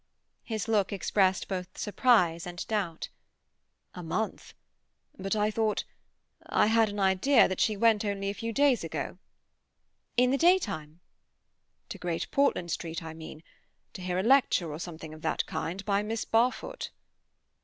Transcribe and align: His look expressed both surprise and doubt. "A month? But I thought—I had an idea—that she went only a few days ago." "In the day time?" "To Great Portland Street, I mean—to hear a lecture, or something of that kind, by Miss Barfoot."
His 0.41 0.67
look 0.67 0.91
expressed 0.91 1.47
both 1.47 1.77
surprise 1.77 2.47
and 2.47 2.65
doubt. 2.67 3.09
"A 3.93 4.01
month? 4.01 4.55
But 5.19 5.35
I 5.35 5.51
thought—I 5.51 6.65
had 6.65 6.89
an 6.89 6.99
idea—that 6.99 7.59
she 7.59 7.77
went 7.77 8.03
only 8.03 8.31
a 8.31 8.33
few 8.33 8.51
days 8.51 8.83
ago." 8.83 9.19
"In 10.17 10.31
the 10.31 10.39
day 10.39 10.57
time?" 10.57 11.01
"To 11.89 11.99
Great 11.99 12.31
Portland 12.31 12.71
Street, 12.71 13.03
I 13.03 13.13
mean—to 13.13 14.01
hear 14.01 14.17
a 14.17 14.23
lecture, 14.23 14.71
or 14.73 14.79
something 14.79 15.13
of 15.13 15.21
that 15.21 15.45
kind, 15.45 15.85
by 15.85 16.01
Miss 16.01 16.25
Barfoot." 16.25 16.89